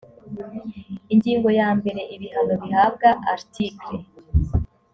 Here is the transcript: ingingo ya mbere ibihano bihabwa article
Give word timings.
ingingo 1.13 1.49
ya 1.59 1.69
mbere 1.77 2.01
ibihano 2.15 2.53
bihabwa 2.63 3.09
article 3.33 3.97